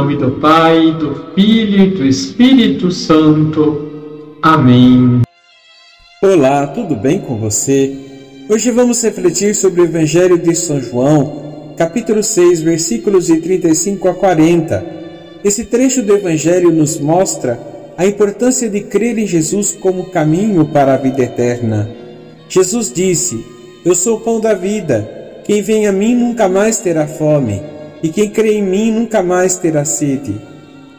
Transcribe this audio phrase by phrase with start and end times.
[0.00, 4.38] nome do Pai, do Filho e do Espírito Santo.
[4.40, 5.20] Amém.
[6.22, 7.94] Olá, tudo bem com você?
[8.48, 14.14] Hoje vamos refletir sobre o Evangelho de São João, capítulo 6, versículos de 35 a
[14.14, 14.86] 40.
[15.44, 17.60] Esse trecho do Evangelho nos mostra
[17.98, 21.90] a importância de crer em Jesus como caminho para a vida eterna.
[22.48, 23.44] Jesus disse:
[23.84, 25.42] Eu sou o pão da vida.
[25.44, 27.60] Quem vem a mim nunca mais terá fome
[28.02, 30.40] e quem crê em mim nunca mais terá sede.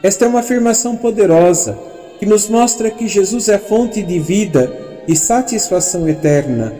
[0.04, 1.78] Esta é uma afirmação poderosa
[2.20, 4.72] que nos mostra que Jesus é fonte de vida
[5.08, 6.74] e satisfação eterna.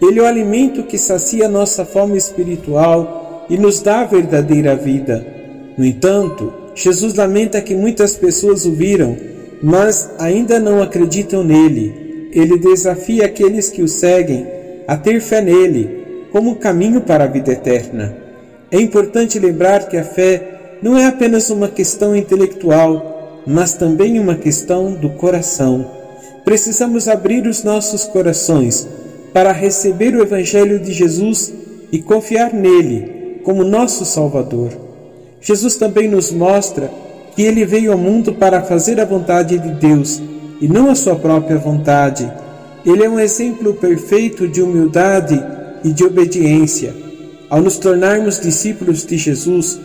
[0.00, 5.24] Ele é o alimento que sacia nossa fome espiritual e nos dá a verdadeira vida.
[5.76, 9.16] No entanto, Jesus lamenta que muitas pessoas o viram,
[9.62, 12.30] mas ainda não acreditam nele.
[12.32, 14.46] Ele desafia aqueles que o seguem
[14.86, 18.23] a ter fé nele como caminho para a vida eterna.
[18.70, 24.34] É importante lembrar que a fé não é apenas uma questão intelectual, mas também uma
[24.34, 25.90] questão do coração.
[26.44, 28.86] Precisamos abrir os nossos corações
[29.32, 31.52] para receber o Evangelho de Jesus
[31.90, 34.70] e confiar nele como nosso Salvador.
[35.40, 36.90] Jesus também nos mostra
[37.34, 40.22] que ele veio ao mundo para fazer a vontade de Deus
[40.60, 42.30] e não a sua própria vontade.
[42.84, 45.42] Ele é um exemplo perfeito de humildade
[45.82, 47.03] e de obediência.
[47.50, 49.78] Ao nos tornarmos discípulos de Jesus,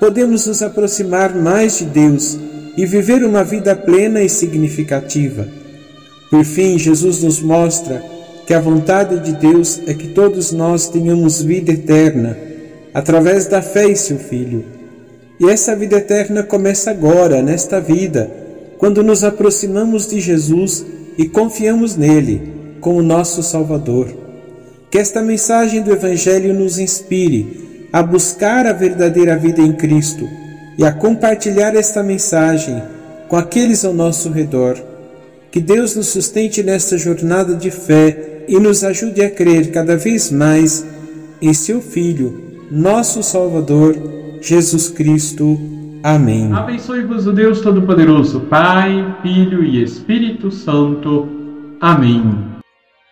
[0.00, 2.38] podemos nos aproximar mais de Deus
[2.76, 5.46] e viver uma vida plena e significativa.
[6.30, 8.02] Por fim, Jesus nos mostra
[8.46, 12.36] que a vontade de Deus é que todos nós tenhamos vida eterna,
[12.92, 14.64] através da fé em seu Filho.
[15.38, 18.30] E essa vida eterna começa agora, nesta vida,
[18.78, 20.84] quando nos aproximamos de Jesus
[21.16, 24.21] e confiamos nele como nosso Salvador.
[24.92, 30.28] Que esta mensagem do Evangelho nos inspire a buscar a verdadeira vida em Cristo
[30.76, 32.82] e a compartilhar esta mensagem
[33.26, 34.76] com aqueles ao nosso redor.
[35.50, 40.30] Que Deus nos sustente nesta jornada de fé e nos ajude a crer cada vez
[40.30, 40.84] mais
[41.40, 43.96] em seu Filho, nosso Salvador,
[44.42, 45.58] Jesus Cristo.
[46.02, 46.52] Amém.
[46.52, 51.28] Abençoe-vos o Deus Todo-Poderoso, Pai, Filho e Espírito Santo.
[51.80, 52.51] Amém.